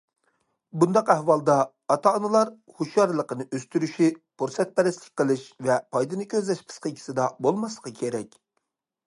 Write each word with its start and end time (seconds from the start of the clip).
بۇنداق 0.83 1.09
ئەھۋالدا، 1.15 1.57
ئاتا- 1.95 2.13
ئانىلار 2.19 2.51
ھوشيارلىقىنى 2.79 3.47
ئۆستۈرۈشى، 3.59 4.09
پۇرسەتپەرەسلىك 4.43 5.23
قىلىش 5.23 5.45
ۋە 5.69 5.77
پايدىنى 5.99 6.29
كۆزلەش 6.35 6.65
پىسخىكىسىدا 6.73 7.31
بولماسلىقى 7.49 7.97
كېرەك. 8.03 8.43